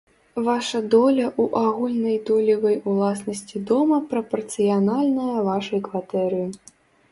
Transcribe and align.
Ваша 0.45 0.79
доля 0.93 1.25
ў 1.41 1.73
агульнай 1.73 2.17
долевай 2.29 2.79
уласнасці 2.93 3.57
дома 3.73 4.01
прапарцыянальная 4.15 5.39
вашай 5.53 5.87
кватэры. 5.89 6.43